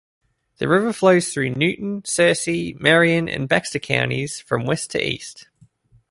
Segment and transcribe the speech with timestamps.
[0.57, 5.47] The river flows through Newton, Searcy, Marion, and Baxter Counties, from west to east.